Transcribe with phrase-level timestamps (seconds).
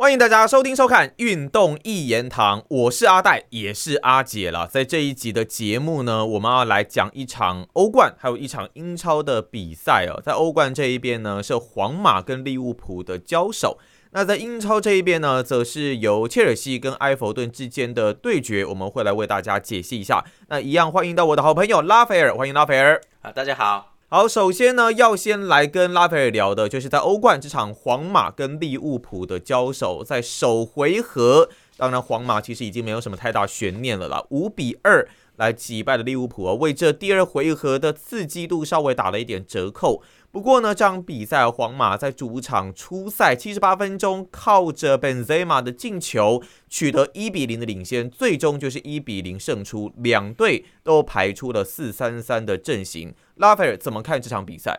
[0.00, 4.66] 欢迎大家收听收看《运动一言堂》，我是阿戴，也是阿姐了。
[4.66, 10.18] 在这一集的节目呢，我们要来讲一场欧冠，还有一场英超的比赛哦。
[10.24, 13.76] 在欧冠这一边呢，是皇马跟利物浦的交手；
[14.12, 18.64] 那在英超这一边呢，则是由切尔西跟埃弗顿之间的对决。
[18.64, 20.24] 我们会来为大家解析一下。
[20.48, 23.89] 那一样欢迎到我的好朋友拉斐尔，欢迎拉斐尔啊，大家好。
[24.12, 40.02] 好，首先呢，要先来跟拉斐尔聊的，就是在欧冠这场皇马跟利物浦的交手，在首回合，当然皇马其实已经没有什么太大悬念了啦，五比二来击败了利物浦啊，为这第二回合的刺激度稍微打了一点折扣。
[40.32, 49.92] 不过呢，这场比赛皇马在主场初赛七十八分钟，靠着本泽马的进球取得一比零的领先，最终就是一比零胜出。
[49.98, 53.14] 两队都排出了四三三的阵型。
[53.40, 54.78] 拉斐尔怎么看这场比赛？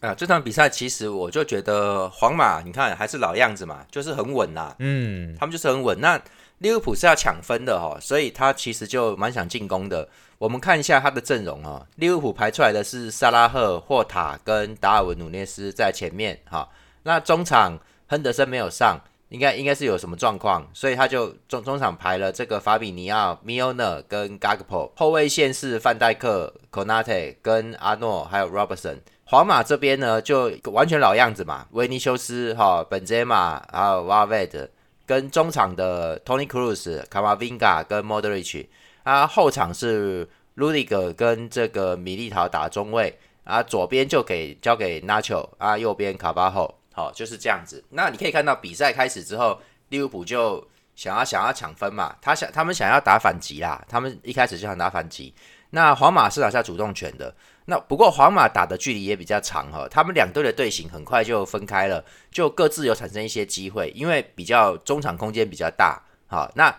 [0.00, 4.74] 啊，这场比赛其实我就觉得皇马，你看还是老样子嘛，就是很稳呐。
[4.78, 6.00] 嗯，他们就是很稳。
[6.00, 6.20] 那
[6.58, 10.08] 利物浦是要抢分的哈，所以他其实就蛮想进攻的。
[10.38, 16.68] 我们看一下他的阵容哈，利物浦排出来的是萨拉赫、霍塔跟达尔文努涅斯在前面哈。
[17.02, 18.98] 那中场亨德森没有上，
[19.32, 28.98] 应该应该是有什么状况，所以他就中中场排了这个法比尼奥、米奥纳跟 Gagpo，后卫线是范戴克、Konate 跟阿诺还有 Robertson。
[29.24, 34.68] 皇马这边呢就完全老样子嘛，维尼修斯哈、本泽马还有瓦维德，
[35.06, 38.66] 跟中场的 Tony Cruz、卡瓦 v i n g a 跟 Modric。
[39.04, 47.82] 啊，后场是 Rudiger 跟这个米利陶打中卫，啊，左边就给交给纳乔，啊，右边卡巴后，好，就是这样子。
[47.90, 55.34] 那你可以看到比赛开始之后，利物浦就想要想要抢分嘛，他想他们想要打反击啦，他们一开始就想打反击。
[55.70, 66.74] 那皇马是拿下主动权的，那不过皇马打的距离也比较长哈，他们两队的队形很快就分开了，就各自有产生一些机会，因为比较中场空间比较大，好，那。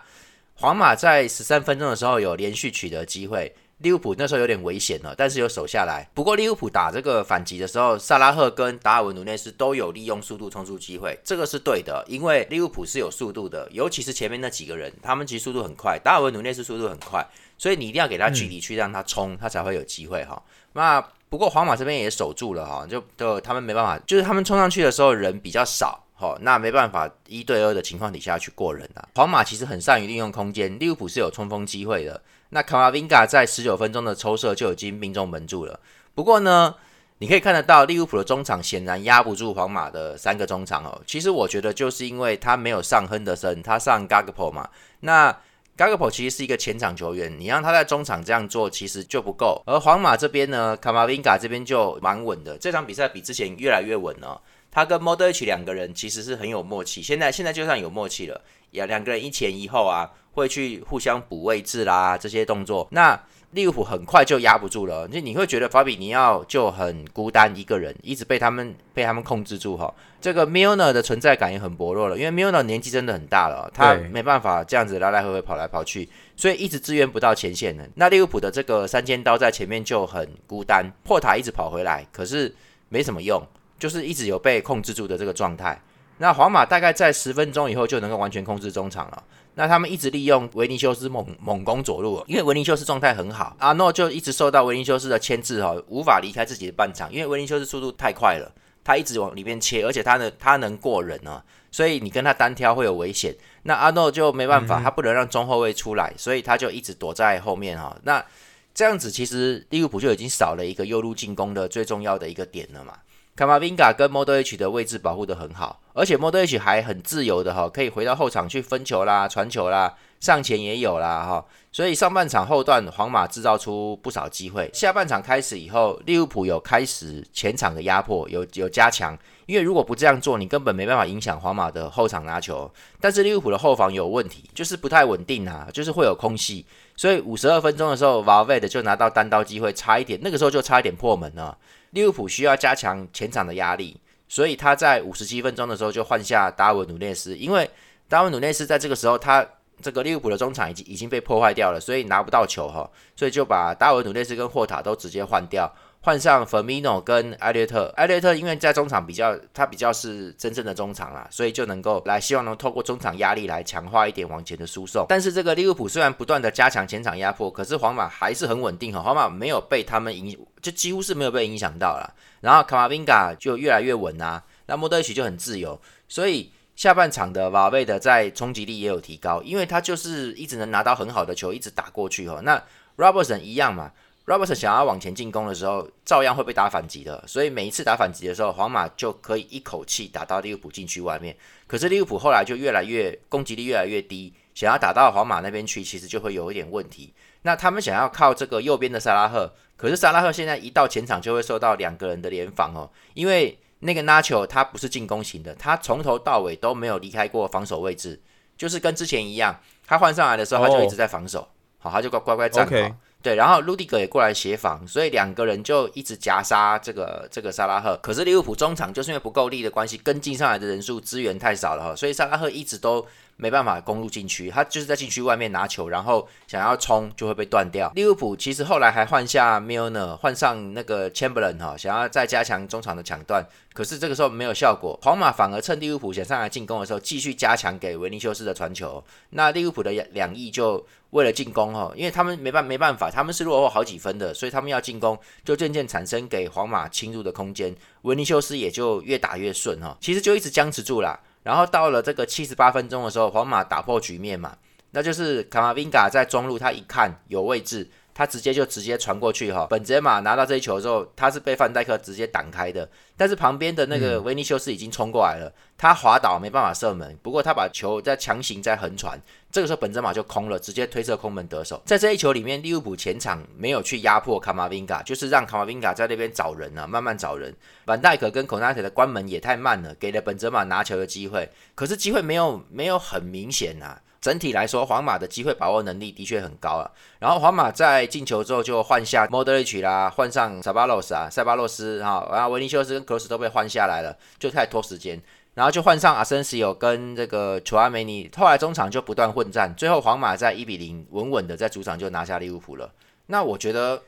[0.56, 6.08] 皇马在十三分钟的时候有连续取得机会，利物浦那时候有点危险了，但是有守下来。
[6.14, 17.26] 不过利物浦打这个反击的时候，萨拉赫跟达尔文努内斯都有利用速度冲出机会，这个是对的，因为利物浦是有速度的，尤其是前面那几个人，他们其实速度很快，达尔文努内斯速度很快，
[17.58, 20.42] 所以你一定要给他距离去让他冲，他才会有机会哈。
[20.72, 26.00] 那不过皇马这边也守住了哈，就就他们没办法，就是他们冲上去的时候人比较少。
[26.16, 29.02] 哈，那没办法，一对二的情况底下去过人啊。
[29.16, 32.22] 皇马其实很善于利用空间，利物浦是有冲锋机会的。
[32.50, 35.80] 那卡马宾加在十九分钟的抽射就已经命中门柱了。
[36.14, 36.74] 不过呢，
[37.18, 41.00] 你可以看得到利物浦的中场显然压不住皇马的三个中场哦。
[41.06, 44.68] 其实我觉得就是因为他没有上亨德森，他上 Gagpo 嘛。
[45.00, 45.36] 那
[45.76, 49.60] Gagpo 其实是一个前场球员，你让他在中场这样做其实就不够。
[49.66, 52.56] 而皇马这边呢，卡马宾加这边就蛮稳的。
[52.58, 54.40] 这场比赛比之前越来越稳了。
[54.74, 58.40] 他跟 Modric 两个人其实是很有默契，现在现在就算有默契了，
[58.72, 63.18] 也两个人一前一后啊，会去互相补位置啦，这些动作，那
[63.52, 69.94] 利物浦很快就压不住了，就你会觉得法比尼奥就很孤单一个人，一直被他们被他们控制住哈。
[70.20, 77.88] 这个 Milner 的存在感也很薄弱了，因为 Milner 年纪真的很大了，他没办法这样子来来回回跑来跑去，所以一直支援不到前线的。
[77.94, 82.52] 那利物浦的这个三尖刀在前面就很孤单，破塔一直跑回来，可是
[82.88, 83.40] 没什么用。
[83.78, 85.80] 就是一直有被控制住的这个状态。
[86.18, 89.22] 那皇马大概在十分钟以后就能够完全控制中场了。
[89.56, 98.52] 那他们一直利用维尼修斯猛猛攻左路，因为维尼修斯状态很好，阿诺就一直受到维尼修斯的牵制哈，无法离开自己的半场，因为维尼修斯速度太快了，
[98.82, 103.34] 他一直往里面切，而且他能他能过人啊，所以你跟他单挑会有危险。
[103.64, 107.96] 那阿诺就没办法，他不能让中后卫出来，所以他就一直躲在后面哈。
[108.02, 108.24] 那
[108.72, 112.94] 这样子其实利物浦就已经少了一个右路进攻的最重要的一个点了嘛。
[113.36, 121.44] 卡马宾加跟 Modric 的位置保护的很好，而且 Modric 还很自由的哈，可以回到后场去分球啦、传球啦，上前也有啦哈。
[121.72, 129.18] 所以上半场后段皇马制造出不少机会，下半场开始以后，利物浦有开始前场的压迫，有有加强。
[129.46, 132.70] 因为如果不这样做，你根本没办法影响皇马的后场拿球。
[133.00, 136.64] 但是利物浦的后防有问题，就是不太稳定啊，就是会有空隙。
[136.96, 141.58] 所以五十二分钟的时候 v a l v e 就拿到单刀机会，差一点，那个时候就差一点破门了。
[141.94, 143.96] 利物浦需要加强前场的压力，
[144.28, 147.70] 所以他在五十七分钟的时候就换下达尔文努内斯，因为
[148.08, 149.46] 达尔文努内斯在这个时候他
[149.80, 155.72] 这个利物浦的中场已经已经被破坏掉了，所以拿不到球哈，所以就把达尔文努内斯跟霍塔都直接换掉。
[156.04, 165.06] 换上 f e r m i n o 跟艾略特，艾略特因为在中场比较，他比较是真正的中场啦，所以就能够来希望能透过中场压力来强化一点往前的输送。
[165.08, 172.14] 但是这个利物浦虽然不断的加强前场压迫，可是皇马还是很稳定哈，皇马没有被他们影，就几乎是没有被影响到了。
[172.42, 182.42] 然后卡马宾加就越来越稳啊，那莫德里奇就很自由，所以下半场的瓦贝的在冲击力也有提高，因为他就是一直能拿到很好的球，一直打过去哦。
[182.44, 182.62] 那
[182.98, 183.90] Robertson 一样嘛
[184.26, 187.22] ，Robertson 想要往前进攻的时候，照样会被打反击的。
[187.26, 191.36] 所以每一次打反击的时候，皇马就可以一口气打到利物浦禁区外面。
[191.66, 197.12] 可是利物浦后来就越来越攻击力越来越低，想要打到皇马那边去，其实就会有一点问题。
[197.42, 203.58] 那他们想要靠这个右边的萨拉赫，可是萨拉赫现在一到前场就会受到两个人的联防哦，因为。
[203.80, 208.18] 那个拉球他不是进攻型的，他从头到尾都没有离开过防守位置，
[208.56, 212.96] 就是跟之前一样，他换上来的时候他就一直在防守，好，他就乖乖乖站好。
[213.24, 217.98] 对，然后卢迪格也过来协防，所以两个人就一直夹杀这个这个萨拉赫。
[218.02, 223.04] 可是利物浦中场就是因为不够力的关系，跟进上来的人数资源太少了哈，所以萨拉赫一直都。
[223.36, 227.90] 没办法攻入禁区，他就是在禁区外面拿球，然后想要冲就会被断掉。
[227.94, 234.98] 利物浦其实后来还换下 Milner，换上那个 Chamberlain 哈，想要再加强中场的抢断，可是这个时候没有效果。
[235.02, 239.02] 皇马反而趁利物浦想上来进攻的时候，继续加强给维尼修斯的传球。
[239.30, 247.74] 那利物浦的两翼就为了进攻哈，因为他们没办没办法，他们是落后好几分的，所以他们要进攻，就渐渐产生给皇马侵入的空间。
[248.02, 251.18] 维尼修斯也就越打越顺哈，其实就一直僵持住了。
[251.44, 254.56] 然后到了这个七十八分钟的时候，皇马打破局面嘛，
[254.90, 257.88] 那就是卡马宾嘎在中路，他一看有位置。
[258.14, 269.20] 他直接就直接传过去哈，本泽马拿到这一球之后，他是被范戴克直接挡开的，但是旁边的那个维尼修斯已经冲过来了，他滑倒没办法射门，不过他把球在强行在横传，
[269.50, 271.82] 这个时候本泽马就空了，直接推射空门得手。
[271.84, 277.52] 在这一球里面，利物浦前场没有去压迫卡马宾嘎，就是让卡马宾嘎在那边找人啊，慢慢找人。
[277.84, 284.00] 范戴克跟孔纳特的关门也太慢了，给了本泽马拿球的机会，可是机会没有没有很明显啊。
[284.24, 286.90] 整体来说，皇马的机会把握能力的确很高啊。
[287.18, 295.20] 然后皇马在进球之后就换下 Modric 啦，换上 s a b a l o s 啊，塞巴洛斯哈，然后维尼修斯跟 Cross 都被换下来了，就太拖时间。
[295.52, 302.90] 然后就换上阿森西奥跟这个楚阿梅尼，后来中场就不断混战，最后皇马在一比零稳稳的在主场就拿下利物浦了。
[303.26, 304.00] 那我觉得。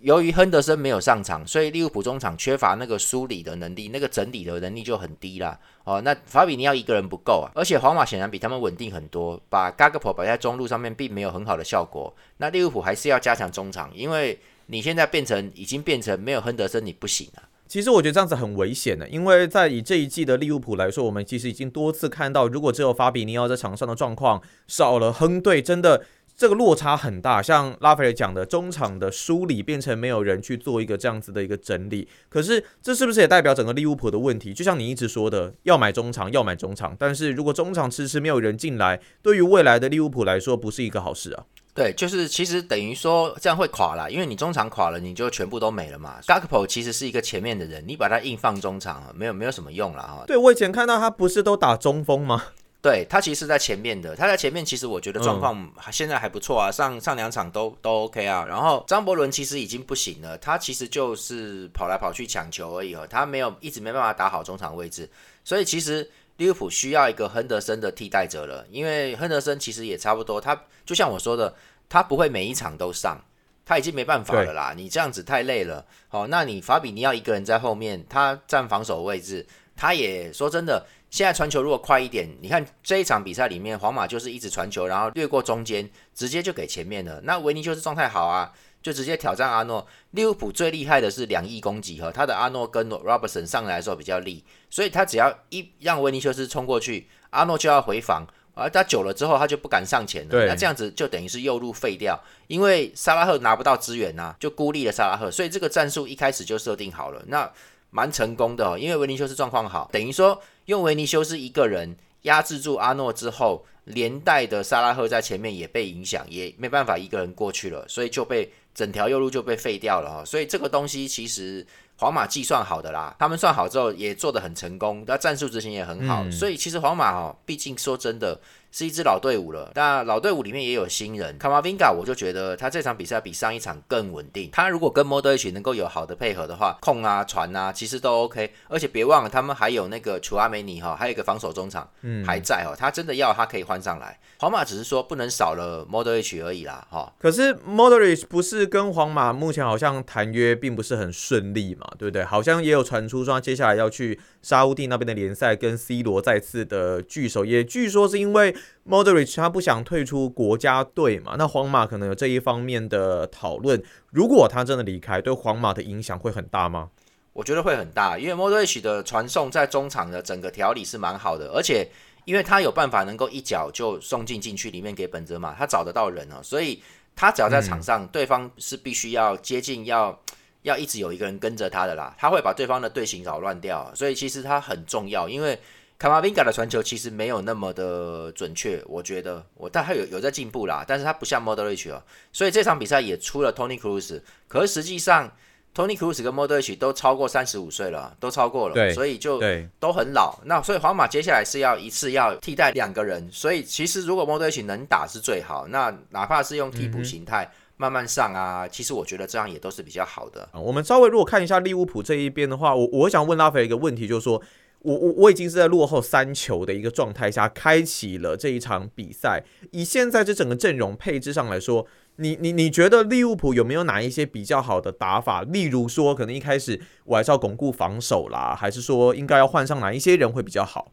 [0.00, 5.58] 由于亨德森没有上场，所以利物浦中场缺乏那个梳理的能力，那个整理的能力就很低啦。
[5.82, 12.14] 哦，那法比尼奥一个人不够啊，而且皇马显然比他们稳定很多，把嘎格普摆在中路上面并没有很好的效果。
[12.36, 17.42] 那利物浦还是要加强中场，因为你现在变成已经变成没有亨德森你不行啊。
[17.66, 26.04] 其实我觉得这样子很危险的，因为在以这一季的利物浦来说，我们其实已经多次看到，如果只有法比尼奥在场上的状况，少了亨队，真的。
[26.38, 32.06] 这个落差很大，像拉斐尔讲的，中场的梳理变成没有人去做一个这样子的一个整理。
[32.28, 34.54] 可是这是不是也代表整个利物浦的问题？
[34.54, 36.94] 就像你一直说的，要买中场，要买中场。
[36.96, 41.42] 但是如果中场迟迟没有人进来，对于未来的利物浦来说，不是一个好事啊。
[41.74, 46.20] 对，就是其实等于说这样会垮了，因为你中场垮了，你就全部都没了嘛。
[46.22, 50.22] Gakpo 其实是一个前面的人，你把他硬放中场，没有没有什么用了哈。
[50.28, 52.44] 对我以前看到他不是都打中锋吗？
[52.80, 58.46] 对他其实是在前面的，他在前面其实我觉得状况现在还不错啊，上上两场都都 OK 啊。
[58.46, 65.10] 然后张伯伦其实已经不行了，他其实就是跑来跑去抢球而已哦，他没有一直没办法打好中场位置，
[65.42, 71.52] 所以其实利物浦需要一个亨德森的替代者了，因为亨德森其实也差不多，他就像我说的，
[71.88, 73.20] 他不会每一场都上，
[73.66, 75.84] 他已经没办法了啦，你这样子太累了。
[76.06, 79.44] 好，那你法比尼奥一个人在后面，他占防守位置，
[79.74, 80.86] 他也说真的。
[81.10, 87.20] 现在传球如果快一点，你看这一场比赛里面，皇马就是一直传球，然后越过中间，直接就给前面了。
[87.22, 89.86] 那维尼修斯状态好啊，就直接挑战阿诺。
[90.10, 100.46] 利物浦最厉害的是两翼攻击和，他的阿诺跟 Robertson 上来的时候比较力，所以他只要一让维尼修斯冲过去，阿诺就要回防，而他久了之后他就不敢上前了。
[100.46, 107.22] 那这样子就等于是右路废掉，因为萨拉赫拿不到支援呐，就孤立了萨拉赫，所以这个战术一开始就设定好了。
[107.28, 107.50] 那
[107.90, 120.24] 蛮成功的哦，因为维尼修斯状况好，等于说用维尼修斯一个人压制住阿诺之后，连带的萨拉赫在前面也被影响，也没办法一个人过去了，所以就被整条右路就被废掉了哈。
[120.24, 121.66] 所以这个东西其实
[121.96, 128.40] 皇马计算好的啦，他们算好之后也做得很成功，那战术执行也很好，所以其实皇马哦，毕竟说真的。
[128.70, 131.36] 是一支老队伍了，那老队伍里面也有新人。
[131.38, 134.50] 卡马宾嘎，我就觉得他这场比赛比上一场更稳定。
[134.52, 138.52] 他如果跟莫德一起能够有好的配合的话，控啊、传啊，其实都 OK。
[138.68, 141.88] 而且别忘了，他们还有那个楚阿梅尼哈，还有一个防守中场
[142.26, 142.76] 还在哦。
[142.78, 144.18] 他真的要他可以换上来。
[144.38, 147.12] 皇马只是说不能少了 Modric 而已啦，哈。
[147.18, 152.22] 可是 Modric 不是跟皇马目前好像谈约并不是很顺利嘛，对不对？
[152.24, 158.54] 好像也有传出说接下来要去沙乌地那边的联赛跟 C 罗再次的聚首，也据说是因为
[158.86, 161.34] Modric 他不想退出国家队嘛。
[161.36, 163.82] 那皇马可能有这一方面的讨论。
[164.10, 166.90] 如果他真的离开，对皇马的影响会很大吗？
[167.32, 171.88] 我觉得会很大，因为 Modric 的传送在中场的整个条理是蛮好的，而且
[172.24, 176.82] 因为他有办法能够一脚就送进禁区里面给本泽马，他找得到人哦，所以
[177.14, 180.18] 他只要在场上，对方是必须要接近，要
[180.62, 185.58] 要一直有一个人跟着他的啦，他会把对方的队形扰乱掉，所以其实他很重要，因为
[185.98, 195.32] 卡马宾卡的传球其实没有那么的准确，我觉得我但他有有在进步啦，但是他不像 Modric 哦，所以这场比赛也出了 Tony Cruz，可是实际上。
[195.74, 199.40] Tony Cruz 跟 Modric 都超过三十五岁了，都超过了，所以就
[199.78, 200.36] 都很老。
[200.44, 205.68] 那所以皇马接下来是要一次要替代两个人，所以其实如果 Modric 能打是最好。
[205.68, 207.48] 那哪怕是用替补形态
[207.78, 210.46] 慢慢上啊，其实我觉得这样也都是比较好的。
[210.52, 214.42] 我们稍微如果看一下利物浦这一边的话，我我想问拉斐一个问题，就是说
[214.80, 219.42] 我我我已经是在落后三球的一个状态下开启了这一场比赛，
[219.72, 221.86] 以现在这整个阵容配置上来说。
[222.20, 225.42] 你你你觉得利物浦有没有哪一些比较好的打法？
[225.42, 230.90] 例如说，可能一开始我还是要巩固防守啦，还是说应该要换上哪一些人会比较好？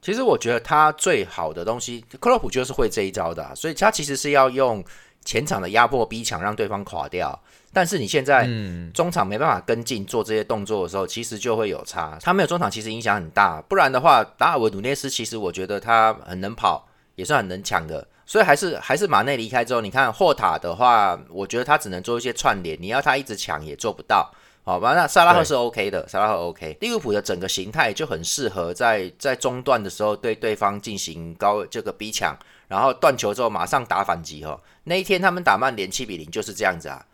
[0.00, 4.84] 其实我觉得他最好的东西，克洛普就是会这一招的，所以他其实是要用
[5.28, 7.38] 前场的压迫逼抢，让对方垮掉。
[7.70, 8.48] 但是你现在
[8.94, 12.16] 中场没办法跟进做这些动作的时候，其实就会有差。
[12.22, 13.60] 他没有中场，其实影响很大。
[13.68, 18.08] 不然的话，达尔文努涅斯其实我觉得他很能跑，也算很能抢的。
[18.24, 24.32] 所以还是还是马内离开之后，你看霍塔的话，我觉得他只能做一些串联，你要他一直抢也做不到，
[24.64, 24.94] 好吧？
[24.94, 26.74] 那萨拉赫是 OK 的，萨拉赫 OK。
[26.80, 32.34] 利物浦的整个形态就很适合在在中段的时候对对方进行高这个逼抢，
[32.66, 34.58] 然后断球之后马上打反击哈。
[34.88, 37.04] 那一天他们打曼联七比零就是这样子啊，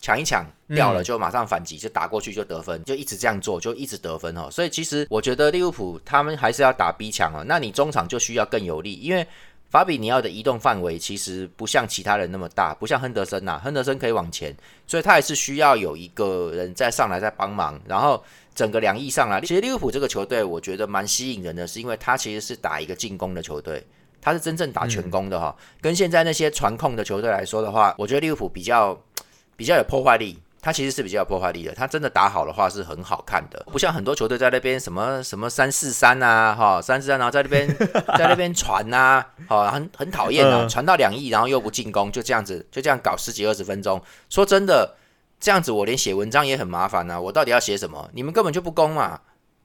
[0.00, 4.48] 抢一抢掉了就马上反击，就打过去就得分，就一直这样做就一直得分哦。
[4.50, 9.26] 所以其实我觉得利物浦他们还是要打逼抢哦，那你中场就需要更有力，因为。
[9.72, 14.54] 法比尼奥的移动范围其实不像其他人那么大，不像亨德森呐，亨德森可以往前，
[14.86, 18.22] 所以他还是需要有一个人再上来再帮忙，然后
[18.54, 19.40] 整个两翼上来。
[19.40, 23.82] 其实利物浦这个球队，我觉得蛮吸引人的，是因为他其实是打一个进攻的球队，
[24.22, 25.54] 他是真正打全攻的哈。
[25.82, 28.98] 跟现在那些传控的球队来说的话，我觉得利物浦比较
[29.54, 30.38] 比较有破坏力。
[30.64, 37.66] 他其实是比较有破坏力的，他真的打好的话是很好看的，不像很多球队在那边什么什么三四三啊，哈三四三，然后在那边
[38.16, 44.00] 在那边传呐，哈很很讨厌啊，传到两亿然后又不进攻，就这样子就这样搞十几二十分钟。
[44.30, 44.94] 说真的，
[45.40, 48.08] 这样子我连写文章也很麻烦呐，我到底要写什么？
[48.12, 49.18] 你们根本就不攻嘛。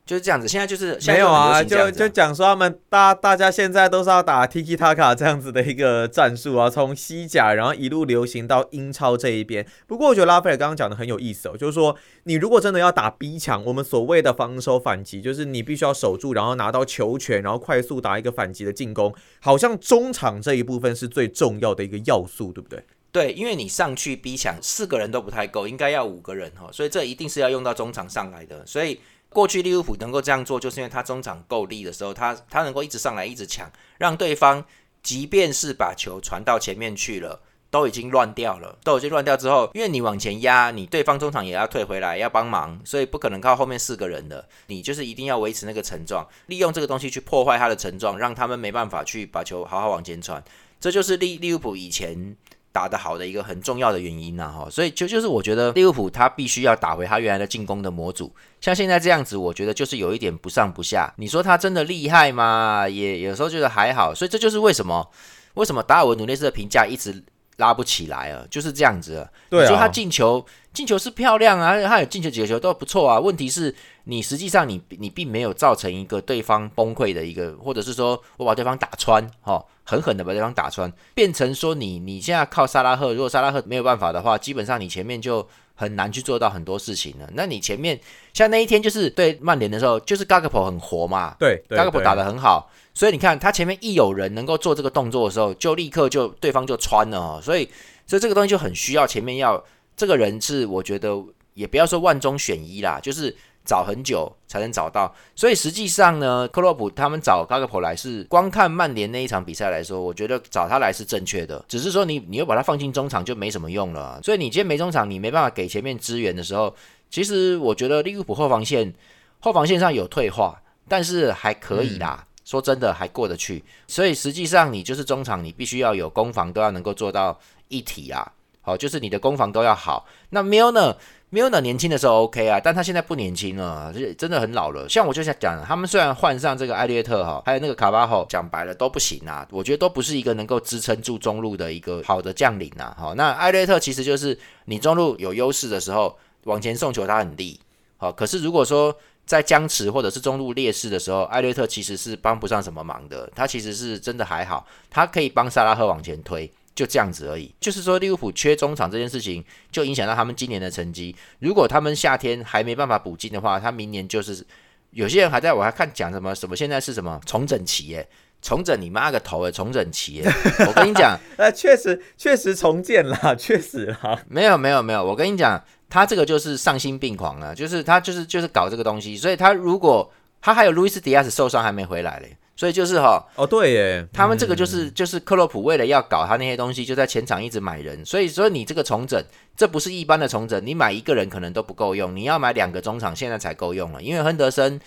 [0.07, 9.67] 就是这样子，现在就是没有啊，就就讲说他们大大家现在都是要打 Tiki Taka 这样子的一个战术啊，从西甲然后一路流行到英超这一边。
[9.85, 22.81] 不过我觉得拉斐尔刚刚讲的很有意思哦，就是说你如果真的要打逼抢，我们所谓的防守反击，就是你必须要守住，然后拿到球权，然后快速打一个反击的进攻，好像中场这一部分是最重要的一个要素，对不对？
[23.11, 28.99] 对，因为你上去逼抢四个人都不太够，应该要五个人哈，所以这一定是要用到中场上来的，所以。
[29.29, 34.63] 过去利物浦能够这样做，就是因为他中场够力的时候，他他能够一直上来，一直抢，让对方
[35.03, 50.43] 即便是把球传到前面去了，都已经乱掉了，都已经乱掉之后，因为你往前压，你对方中场也要退回来，要帮忙，所以不可能靠后面四个人的，你就是一定要维持那个层状，利用这个东西去破坏他的层状，让他们没办法去把球好好往前传，
[50.79, 52.36] 这就是利利物浦以前。
[52.77, 58.31] 打得好的一个很重要的原因呐，哈，所以就就是我觉得利物浦他必须要打回他原来的进攻的模组，
[58.62, 61.12] 像现在这样子，我觉得就是有一点不上不下。
[61.17, 62.88] 你说他真的厉害吗？
[62.88, 65.10] 也有时候觉得还好，所以这就是为什么
[65.55, 67.24] 为什么达尔文努内斯的评价一直
[67.57, 69.29] 拉不起来啊，就是这样子啊。
[69.51, 73.73] 你说他进球进球是漂亮啊，他有进球几个球都不错啊，问题是
[74.05, 79.63] 你实际上你你并没有造成一个对方崩溃的一个，或者是说我把对方打穿，哈。
[79.89, 87.29] 狠狠的把对方打穿，变成说你你现在靠萨拉赫，如果萨拉赫没有办法的话，基本上你前面就很难去做到很多事情了。
[87.35, 87.97] 那你前面
[88.33, 97.39] 像那一天就是对曼联的时候，就是 g a g p o 很活嘛，对 g a g p o 打得很好，所以你看他前面一有人能够做这个动作的时候，就立刻就对方就穿了哦。
[97.43, 97.69] 所以
[98.07, 99.63] 所以这个东西就很需要前面要
[99.95, 101.15] 这个人是我觉得
[101.53, 103.35] 也不要说万中选一啦， 就是。
[103.67, 111.61] 找很久才能找到，所以实际上呢，克洛普他们找高格普来是光看曼联那一场比赛来说，我觉得找他来是正确的。
[111.67, 114.21] 只是说你你又把他放进中场就没什么用了。
[114.23, 116.73] 所以你今天没中场，你没办法给前面支援的时候，
[117.09, 118.93] 其实我觉得利物浦后防线
[119.41, 122.25] 后防线上有退化，但是还可以啦。
[122.47, 123.61] 说真的还过得去。
[123.87, 127.37] 所以实际上你就是中场，你必须要有攻防都要能够做到
[127.67, 128.31] 一体啊。
[128.61, 130.07] 好，就是你的攻防都要好。
[130.29, 130.95] 那 Mill 呢？
[131.29, 134.87] 米尔纳年轻的时候 OK 啊，但他现在不年轻了，就真的很老了。
[134.87, 139.45] 像我就想讲，他们虽然换上这个艾略特哈，还有那个卡巴后，讲白了都不行啊。
[139.51, 142.95] 我觉得都不是一个能够支撑住中路的一个好的将领呐。
[142.97, 147.59] 好，那艾略特其实就是你中路有优势的时候，往前送球他很利，
[147.97, 148.95] 好，可是如果说
[149.27, 153.29] 在僵持或者是中路劣势的时候，艾略特其实是帮不上什么忙的。
[153.36, 157.53] 他其实是真的还好，他可以帮萨拉赫往前推，就这样子而已。
[157.60, 161.13] 就是说利物浦缺中场这件事情，就影响到他们今年的成绩。
[161.39, 164.43] 如果他们夏天还没办法补进的话，他明年就是
[164.91, 168.07] 有些人还在我还看讲什么什么现在是什么重整期耶。
[168.39, 169.51] 重整你妈个头诶！
[169.51, 170.22] 重整期，
[170.67, 174.24] 我跟你讲， 呃，确实确实重建了，确实啦。
[174.29, 189.24] 没有没有没有，我跟你讲，他这个就是丧心病狂啊，就是他就是就是搞这个东西，所以他如果他还有路易斯迪亚斯受伤还没回来嘞，所以就是哈，哦对耶，他们这个就是就是克洛普为了要搞他那些东西，就在前场一直买人，所以说你这个重整，
[189.56, 194.79] 这不是一般的重整，你买一个人可能都不够用，你要买两个中场现在才够用了，因为亨德森。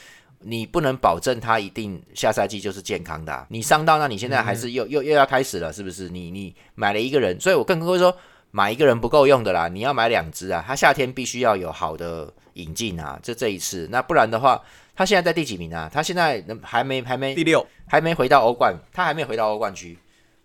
[0.43, 6.09] 你不能保证他一定下赛季就是健康的，你伤到那你现在还是又又又要开始了，是不是？
[6.09, 8.17] 你你买了一个人，所以我更会说
[8.51, 14.61] 买一个人不够用的啦，你要买两只啊，他夏天必须要有好的引进啊，就这一次，那不然的话，
[14.95, 15.89] 他现在在第几名啊？
[15.93, 19.97] 他现在还没还没第六，还没回到欧冠，他还没回到欧冠区。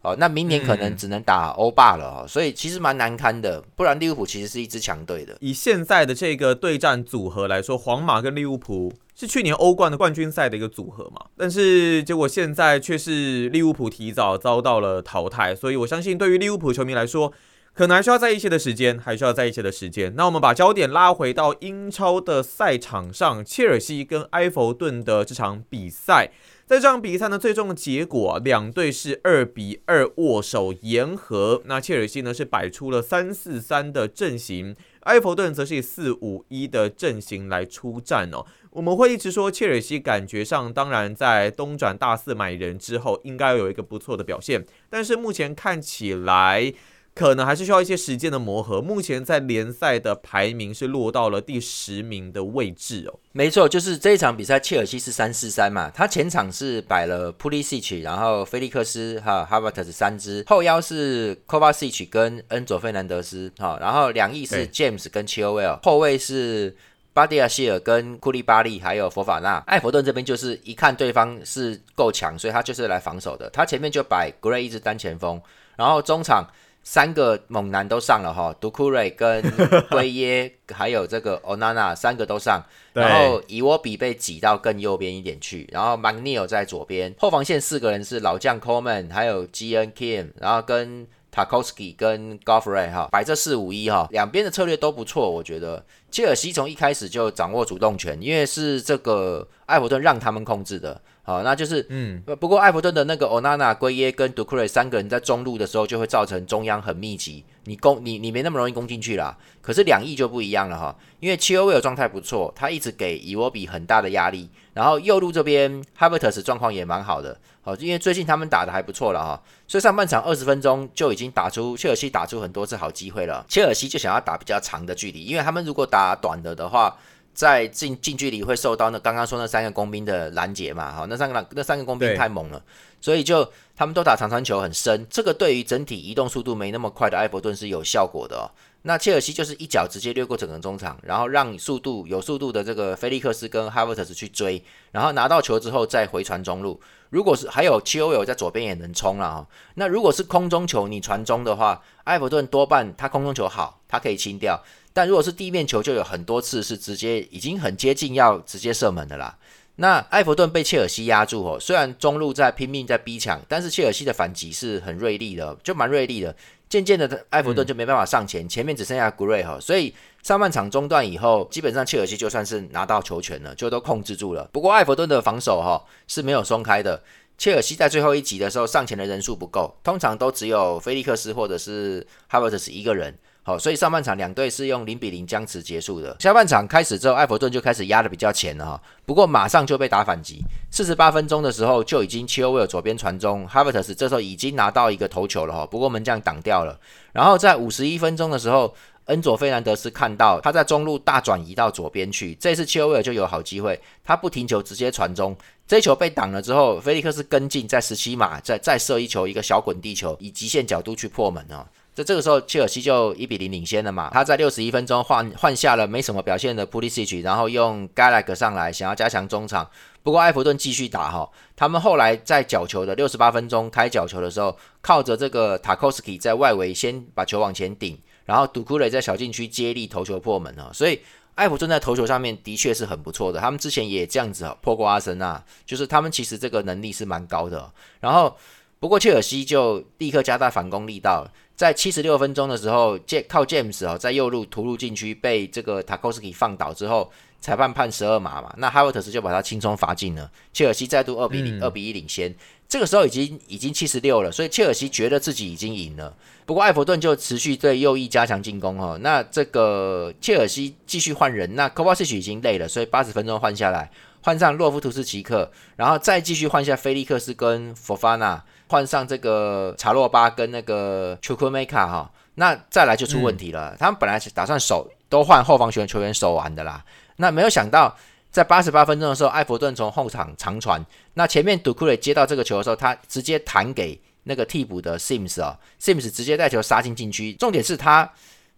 [0.02, 3.60] 哦，那明年可能只能打欧霸了哦，所以其实蛮难堪的。
[3.76, 5.36] 不然利物浦其实是一支强队的。
[5.40, 11.26] 以现在的这个对战组合来说，皇马跟利物浦是去年欧冠的冠军赛的一个组合嘛？
[11.36, 17.34] 但是结果现在却是利物浦提早遭到了淘汰，所以我相信对于利物浦球迷来说，
[17.76, 20.14] 可能还需要在一些的时间，还需要在一些的时间。
[20.16, 26.32] 那我们把焦点拉回到英超的赛场上，切尔西跟埃弗顿的这场比赛。
[26.66, 31.62] 在这场比赛呢，最终的结果，两队是二比二握手言和。
[31.66, 38.46] 那切尔西呢是摆出了三四三的阵型，埃弗顿则是以四五一的阵型来出战哦。
[38.72, 46.74] 我们会一直说切尔西感觉上，当然在东转大四买人之后，应该有一个不错的表现，但是目前看起来。
[47.16, 48.82] 可能还是需要一些时间的磨合。
[48.82, 53.18] 目前在联赛的排名是落到了第十名的位置哦。
[53.32, 55.90] 没错，就是这一场比赛，切尔西是三四三嘛。
[55.96, 66.76] 他前场是摆了普利西奇，然后菲利克斯哈哈瓦特斯三支，后腰是科瓦西奇跟恩佐费南德斯哈，然后两翼是 James 跟切尔维尔，后卫是
[67.14, 69.64] 巴蒂亚希尔跟库利巴利，还有佛法纳。
[69.68, 73.50] 艾弗顿这边就是一看对方是够强，所以他就是来防守的。
[73.52, 75.42] 他前面就摆 Gray 一支单前锋，
[75.78, 76.46] 然后中场。
[76.86, 79.42] 三个猛男都上了哈， 杜库瑞跟
[79.90, 82.64] 圭耶， 还有这个欧娜娜，三个都上。
[82.94, 101.02] 然后伊沃比被挤到更右边一点去，然后 Magnio 在左边，后防线四个人是老将 Coleman，还有 G N Kim，然后跟 Tarkowski 跟 Goffrey 哈，摆这四五一哈，两边的策略都不错，我觉得切尔西从一开始就掌握主动权，因为是这个艾弗顿让他们控制的。
[101.28, 109.36] 好，那就是，嗯，不过艾弗顿的那个欧娜娜、圭耶跟杜库瑞三个人在中路的时候，就会造成中央很密集，你攻你你没那么容易攻进去啦。
[109.60, 126.96] 可是两翼就不一样了哈，因为切尔维尔状态不错，他一直给伊沃比很大的压力，然后右路这边哈维特斯状况也蛮好的，好，因为最近他们打的还不错了哈，所以上半场二十分钟就已经打出切尔西打出很多次好机会了，切尔西就想要打比较长的距离，因为他们如果打短的的话。
[127.36, 130.92] 在近近距离会受到那刚刚说那三个工兵的拦截嘛？
[130.92, 132.64] 好，那三个那三个工兵太猛了，
[133.02, 138.50] 所以就他们都打长传球很深，这个对于整体移动速度没那么快的埃弗顿是有效果的哦。
[138.88, 146.80] 那切尔西就是一脚直接掠过整个中场，然后让速度有速度的这个菲利克斯跟哈维特斯去追，然后拿到球之后再回传中路。
[147.10, 149.48] 如果是还有切尔维在左边也能冲了哈。
[149.74, 154.64] 那如果是空中球你传中的话，埃弗顿多半他空中球好，他可以清掉。
[154.96, 159.38] 但如果是地面球，就有很多次是直接已经很接近要直接射门的啦。
[159.76, 166.34] 那埃弗顿被切尔西压住哦，虽然中路在拼命在逼抢，但是切尔西的反击是很锐利的，就蛮锐利的。
[166.70, 174.50] 渐渐的，埃弗顿就没办法上前，前面只剩下 Gray 哈，所以上半场中断以后，基本上切尔西就算是拿到球权了，就都控制住了。
[174.54, 177.04] 不过埃弗顿的防守哈是没有松开的，
[177.38, 183.14] 切尔西在最后一集的时候上前的人数不够，通常都只有菲利克斯或者是哈维特斯一个人。
[183.48, 186.18] 好，所以上半场两队是用零比零僵持结束的。
[186.20, 188.82] 下半场开始之后，埃弗顿就开始压的比较前了哈。
[189.06, 190.42] 不过马上就被打反击。
[190.72, 195.64] 四十八分钟的时候，就已经切尔维尔左边传中，哈维特斯这时候已经拿到一个头球了哈。
[195.64, 196.76] 不过门将挡掉了。
[197.14, 198.74] 然后在五十一分钟的时候，
[199.06, 211.64] 恩佐费兰德斯看到他在中路大转移到左边去，这次切尔维尔就有好机会，他不停球直接传中，这球被挡了之后，菲利克斯跟进在十七码再再射一球，一个小滚地球，以极限角度去破门哦。
[211.96, 214.10] 在这个时候，切尔西就一比零领先了嘛。
[214.12, 219.66] 他在六十一分钟换换下了没什么表现的普利西奇，然后用 g a l a g 上来，想要加强中场。
[220.04, 231.00] 不过埃弗顿继续打哈，他们后来在角球的六十八分钟开角球的时候，靠着这个 Takoski 在外围先把球往前顶，然后杜库雷在小禁区接力头球破门啊，所以
[231.36, 237.72] 艾弗顿在投球上面的确是很不错的，他们之前也这样子破过阿森纳，就是他们其实这个能力是蛮高的。
[238.02, 238.38] 然后
[238.80, 241.26] 不过切尔西就立刻加大反攻力道，
[241.56, 247.12] 在七十六分钟的时候，借靠 James 哦在右路突入禁区被这个 t a k o s k i 放倒之后。
[247.42, 250.32] 裁判判十二码嘛，那哈维特斯就把他轻松罚进了。
[250.52, 252.34] 切尔西再度二比零，二比一领先。
[252.68, 256.12] 这个时候已经已经七十六了，所以切尔西觉得自己已经赢了。
[256.48, 258.98] 不过艾弗顿就持续对右翼加强进攻哦。
[259.00, 263.92] 那这个切尔西继续换人，那 Kovacic 已经累了，所以八十分钟换下来，
[264.22, 272.12] 换上洛夫图斯奇克，然后再继续换下菲利克斯跟佛法纳，换上这个查洛巴跟那个丘库梅卡哈。
[272.38, 276.84] 那再来就出问题了，他们本来是打算守都换后防球员球员守完的啦。
[277.16, 277.96] 那没有想到，
[278.30, 287.32] 在八十八分钟的时候，艾弗顿从后场长传，那前面杜库雷接到这个球的时候，他直接弹给那个替补的 Sims 啊，Sims 直接带球杀进禁区。
[287.36, 288.12] 重点是他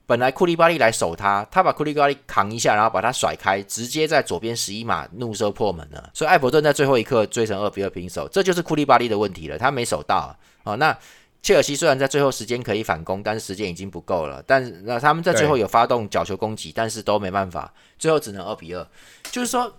[0.07, 6.09] 本来库利巴利来守他，他把库利巴利扛一下，然后把他甩开，直接在左边十一码怒射破门了。
[6.13, 10.75] 所以艾弗顿在最后一刻追成二比二平手，这就是库利巴利的问题了，他没守到啊。
[10.75, 10.97] 那
[11.43, 14.41] 切尔西虽然在最后时间可以反攻，但是时间已经不够了。
[14.47, 18.87] 但是那他们在最后有发动角球攻击，但是都没办法，最后只能二比二。
[19.29, 19.69] 就是说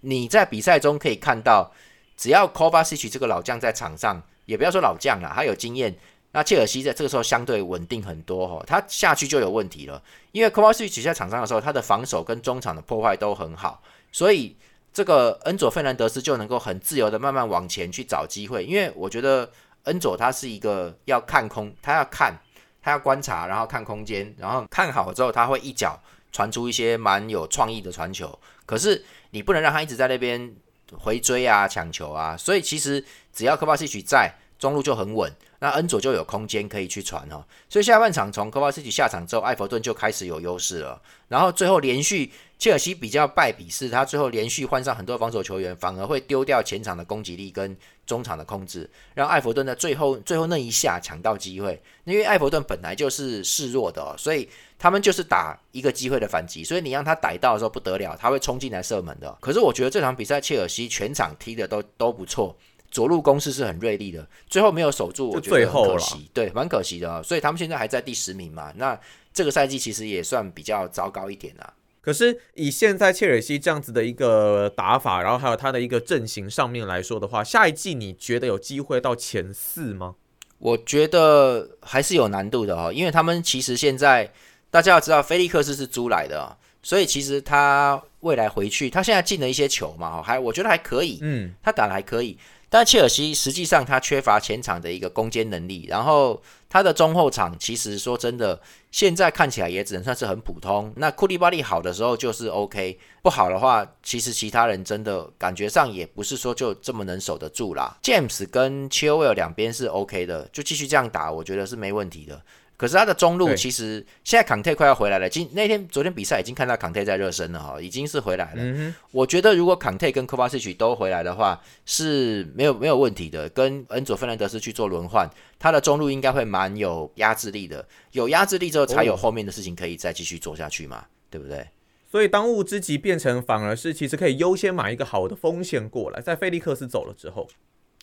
[0.00, 1.72] 你在比赛中可以看到，
[2.14, 5.96] 只要 Kovacic 这个老将在场上，也不要说老将了，他有经验。
[6.38, 10.00] 那切尔西在这个时候相对稳定很多哈，他下去就有问题了。
[10.30, 14.56] 因为 Kovacic 在场上的时候，他的防守跟中场的破坏都很好，所以
[14.92, 18.64] 这个恩佐费南德斯就能够很自由的慢慢往前去找机会。
[18.64, 19.50] 因为我觉得。
[19.84, 22.36] 恩佐他是一个要看空，他要看，
[22.82, 25.98] 他要观察，然后看空间，然后看好之后，他会一脚
[26.30, 28.38] 传出一些蛮有创意的传球。
[28.66, 30.54] 可是你不能让他一直在那边
[30.92, 32.36] 回追啊、抢球啊。
[32.36, 37.44] 所以其实只要科巴西奇在中路就很稳，那恩佐就有空间可以去传哦。
[37.68, 41.00] 所以下半场从科瓦西奇下场之后，艾弗顿就开始有优势了。
[41.28, 42.30] 然后最后连续。
[42.58, 51.80] 切尔西比较败笔是，他最后连续换上很多防守球员，反而会丢掉前场的攻击力跟中场的控制，让艾弗顿在最后最后那一下抢到机会。
[52.02, 59.38] 因为艾弗顿本来就是示弱的，所以他们就是打一个机会的反击，所以你让他逮到的时候不得了，他会冲进来射门的。
[59.40, 62.56] 可是我觉得这场比赛切尔西全场踢的都都不错，
[62.90, 67.22] 左路攻势是很锐利的，最后没有守住，我觉得很可惜，对，蛮可惜的。
[67.22, 68.98] 所以他们现在还在第十名嘛，那
[69.32, 71.74] 这个赛季其实也算比较糟糕一点啊。
[72.00, 80.14] 可是以现在切尔西这样子的一个打法，然后还有他的一个阵型上面来说的话，下一季你觉得有机会到前四吗？
[80.58, 84.32] 我觉得还是有难度的哦，因为他们其实现在
[84.70, 92.38] 大家要知道，菲利克斯是租来的，所以其实他未来回去，他现在进了一些球嘛，还我觉得还可以，嗯，他打的还可以。
[92.70, 100.92] 但切尔西实际上他缺乏前场的一个攻坚能力，然后他的中后场其实说真的，现在看起来也只能算是很普通。
[100.96, 107.96] 那库利巴利好的时候就是 OK，不好的话，其实其他人真的感觉上也不是说就这么能守得住啦。
[108.02, 112.42] James 跟 Chilwell 两边是 OK 的，就继续这样打，我觉得是没问题的。
[112.78, 115.28] 可是他的中路其实现在康泰快要回来了。
[115.28, 118.94] 今那天昨天比赛已经看到康泰在热身了哈，已经是回来了。
[119.10, 123.48] 我觉得如果康泰跟科巴斯奇都回来的话是没有没有问题的。
[123.48, 127.84] 跟恩佐费兰德斯去做轮换，他的中路应该会蛮有压制力的。
[128.12, 131.66] 有压制力之后，才有后面的事情可以再继续做下去嘛，对不对？
[132.08, 137.48] 所以当务之急变成反而是其实可以优先买一个好的锋线过来，在菲利克斯走了之后，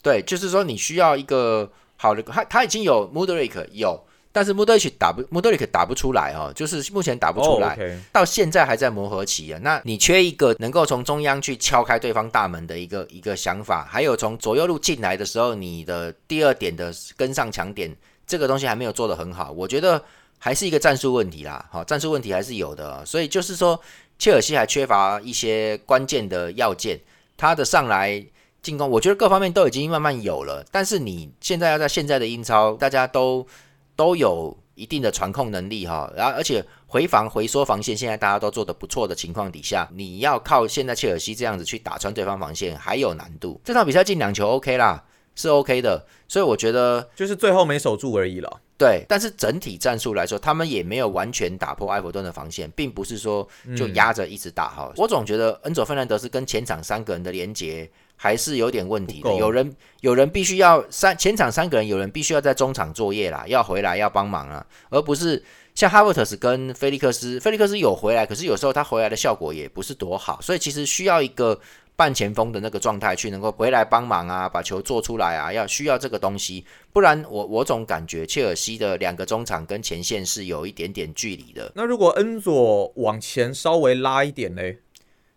[0.04, 4.06] 对，就是说你需要一个好的，他他已经有穆德里克有。
[4.36, 9.60] 但是穆德里克打不穆德里克打不出来哦，就是目前打不出来，到现在还在磨合期啊。
[9.64, 17.96] 那你缺一个能够从中央去敲开对方大门的一个一个想法，还有从左右路进来的时候，你的第二点的跟上强点，
[18.28, 19.54] 这个东西还没有做得很好。
[19.54, 20.04] 我觉得
[20.38, 23.06] 还是一个战术问题啦，好，战术问题还是有的。
[23.06, 23.80] 所以就是说，
[24.20, 27.00] 切尔西还缺乏一些关键的要件，
[27.38, 28.22] 他的上来
[28.62, 30.62] 进攻，我觉得各方面都已经慢慢有了。
[30.70, 33.48] 但是你现在要在现在的英超，大家都
[33.96, 43.60] 都有一定的传控能力哈，然后而且回防回缩防线现在大家都做的不错的情况底下，你要靠现在切尔西这样子去打穿对方防线还有难度。
[43.64, 45.04] 这场比赛进两球 OK 啦，
[45.36, 48.62] 是 OK 的，所以我觉得就是最后没守住而已了。
[48.78, 54.92] 对，但是整体战术来说，他们也没有完全打破埃弗顿的防线，并不是说就压着一直打哈。
[54.98, 57.90] 我总觉得恩佐费兰德斯跟前场三个人的连接。
[58.16, 71.60] 还是有点问题的，有人有人必须要三前场三个人，有人必须要在中场作业啦，要回来要帮忙啊，而不是像哈维特斯跟菲利克斯，菲利克斯有回来，可是有时候他回来的效果也不是多好，所以其实需要一个
[71.98, 81.72] 半前锋的那个状态去，能够回来帮忙啊，把球做出来啊，要需要这个东西，不然我我总感觉切尔西的两个中场跟前线是有一点点距离的。
[81.76, 84.80] 那如果恩佐往前稍微拉一点嘞？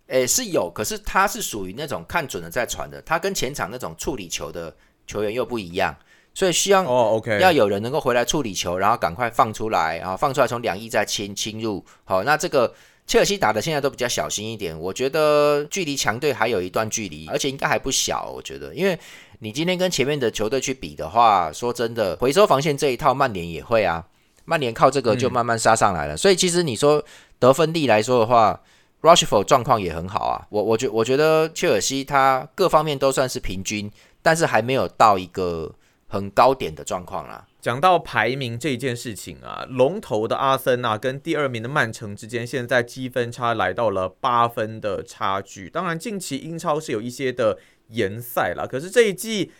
[0.09, 4.75] 诶，是有，可是他是属于那种看准了再传的，他跟前场那种处理球的
[5.07, 5.95] 球员又不一样，
[6.33, 11.85] 所以需要哦，OK，要有人能够回来处理球，然后赶快放出来，然后放出来从两翼再侵侵入。
[12.05, 12.75] 好，那这个
[13.07, 18.31] 切尔西打的现在都比较小心一点，我觉得距离强队还有一段距离，而且应该还不小。
[18.35, 18.99] 我觉得，因为
[19.41, 24.03] 你今天跟前面的球队去比的话，说真的，回收防线这一套曼联也会啊，
[24.47, 26.17] 曼联靠这个就慢慢杀上来了。
[26.17, 27.05] 所以其实你说
[27.39, 28.59] 得分力来说的话。
[29.01, 33.91] Rushford 状况也很好啊，我我觉我觉得切尔西他各方面都算是平均，
[34.23, 35.73] 但是还没有到一个
[36.09, 37.47] 很高点的状况啦。
[37.61, 45.71] 讲到排名这件事情啊，龙头的阿森纳跟第二名的曼城之间，现在积分差来到了八分的差距。
[45.71, 47.59] 当然，近期英超是有一些的
[47.89, 49.53] 延赛了，可是这一季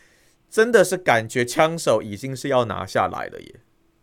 [0.51, 3.61] 真的是感觉枪手已经是要拿下来了耶。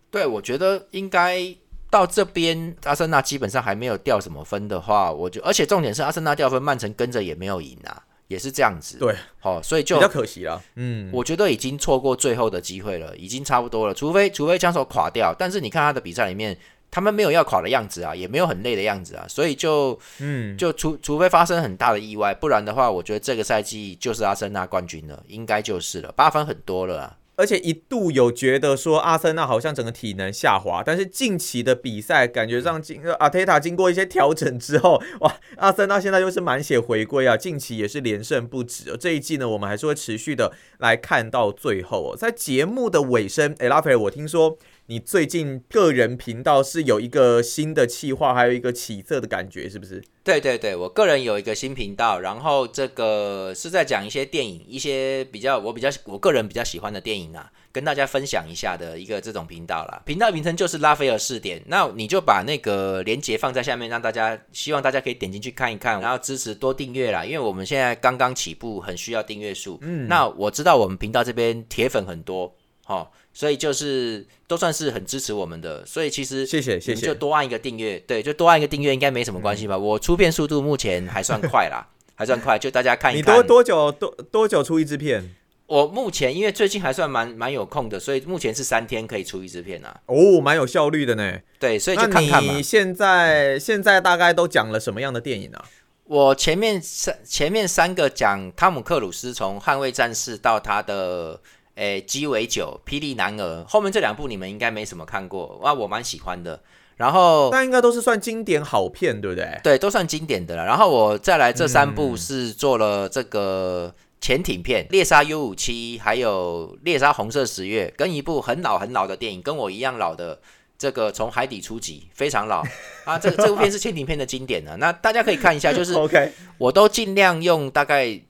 [0.10, 1.56] 对，我觉得应该。
[1.96, 8.98] 到这边，阿森纳基本上还没有掉什么分的话，我就而且重点是阿森纳掉分，曼城跟着也没有赢啊，也是这样子。
[8.98, 10.62] 对，好，所以就比较可惜了。
[10.76, 13.94] 嗯，我觉得已经错过最后的机会了，已经差不多了。
[13.94, 16.58] 除非除非枪手垮掉，但是你看他的比赛里面，
[16.92, 27.16] 他们没有要垮的样子啊，也没有很累的样子啊，所以就嗯，就除除非发生很大的意外，不然的话，我觉得这个赛季就是阿森纳冠军了，应该就是了，八分很多了啊。
[27.36, 37.36] 而且一度有觉得说阿森纳好像整个体能下滑，但是近期的比赛感觉上，经阿特塔经过一些调整之后，哇，阿森纳现在又是满血回归啊！
[37.36, 38.96] 近期也是连胜不止。
[39.00, 42.18] 这一季呢，我们还是会持续的来看到最后哦。
[42.18, 44.58] 在节目的尾声，哎，拉斐尔，我听说。
[44.88, 50.04] 你最近个人频道是有一个新的企划，还有一个起色的感觉，是不是？
[50.24, 60.04] 对对对，我个人有一个新频道，然后这个是在讲一些电影，一些比较我比较我个人比较喜欢的电影啊，跟大家分享一下的一个这种频道啦。
[60.06, 69.80] 频道名称就是拉斐尔试点，那你就把那个链接放在下面，让大家希望大家可以点进去看一看，然后支持多订阅啦，因为我们现在刚刚起步，很需要订阅数。
[69.82, 73.12] 嗯，那我知道我们频道这边铁粉很多，好。
[73.38, 79.78] 所以就是都算是很支持我们的，所以其实谢谢谢谢，就多按一个订阅，对，就多按一个订阅应该没什么关系吧？
[79.78, 83.36] 我出片速度目前还算快啦，还算快，就大家看一看。
[83.36, 85.36] 你多多久多多久出一支片？
[85.66, 90.00] 我目前因为最近还算蛮蛮有空的，所以目前是三天可以出一支片啊。
[90.06, 91.38] 哦，蛮有效率的呢。
[91.60, 95.66] 对，所以就看看你现在现在大概都讲了什么样的电影啊？
[96.06, 101.42] 我前面三前面三个讲汤姆克鲁斯从捍卫战士到他的。
[101.76, 106.62] 诶，鸡尾酒、霹雳男儿，后面这两部你们应该没什么看过，哇，我蛮喜欢的。
[106.96, 109.60] 然后，那应该都是算经典好片，对不对？
[109.62, 110.64] 对，都算经典的了。
[110.64, 120.40] 然后我再来这三部是做了这个潜艇片，《猎杀 U 五七》，还有《猎杀红色十月》，跟一部很老很老的电影，跟我一样老的
[120.78, 122.64] 这个从海底出击，非常老
[123.04, 123.20] 啊。
[123.20, 128.22] 这这部片是潜艇片的经典了，那大家可以看一下，就是 OK，我都尽量用大概。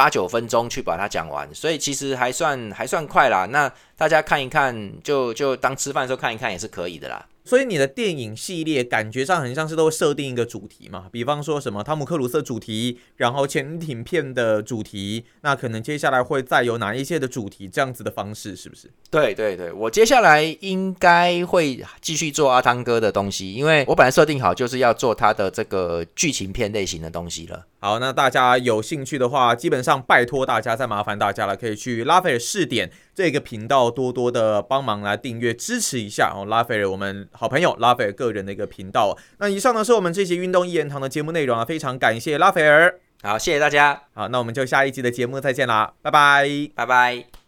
[0.00, 3.44] 八九分钟去把它讲完，所以其实还算还算快啦。
[3.44, 7.26] 那大家看一看，就就当吃饭的时候看一看也是可以的啦。
[7.44, 18.90] 所以你的电影系列感觉上很像是都设定一个主题嘛，比方说什么汤姆克鲁斯主题，然后潜艇片的主题，那可能接下来会再有哪一些的主题这样子的方式，是不是？
[19.10, 27.66] 对对对，我接下来应该会继续做阿汤哥的东西，因为我本来设定好就是要做他的这个剧情片类型的东西了。
[27.80, 36.44] 好，那大家有兴趣的话，基本上拜托大家，再麻烦大家了，可以去拉斐尔试点这个频道，多多的帮忙来订阅支持一下哦。
[36.44, 39.16] 拉斐尔，我们好朋友拉斐尔个人的一个频道。
[39.38, 43.00] 那以上呢是我们这期运动一言堂的节目内容啊，非常感谢拉斐尔。
[43.22, 44.02] 好，谢谢大家。
[44.12, 47.39] 好，那我们就下一集的节目再见啦，拜拜，拜拜。